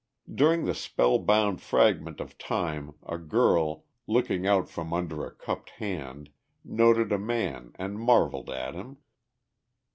During 0.33 0.65
the 0.65 0.73
spellbound 0.73 1.61
fragment 1.61 2.19
of 2.19 2.35
time 2.39 2.95
a 3.05 3.19
girl, 3.19 3.85
looking 4.07 4.47
out 4.47 4.67
from 4.67 4.93
under 4.93 5.23
a 5.23 5.29
cupped 5.29 5.69
hand, 5.77 6.31
noted 6.65 7.11
a 7.11 7.19
man 7.19 7.71
and 7.75 7.99
marvelled 7.99 8.49
at 8.49 8.73
him. 8.73 8.97